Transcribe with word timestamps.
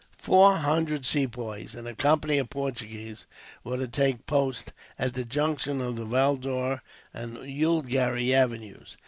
Four 0.17 0.53
hundred 0.55 1.05
Sepoys 1.05 1.75
and 1.75 1.87
a 1.87 1.93
company 1.93 2.39
of 2.39 2.49
Portuguese 2.49 3.27
were 3.63 3.77
to 3.77 3.87
take 3.87 4.25
post 4.25 4.73
at 4.97 5.13
the 5.13 5.23
junction 5.23 5.79
of 5.79 5.95
the 5.95 6.05
Valdore 6.05 6.81
and 7.13 7.37
Oulgarry 7.37 8.33
avenues. 8.33 8.97